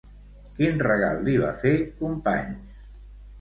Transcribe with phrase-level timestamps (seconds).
[0.53, 2.81] Quin regal li va fer Companys?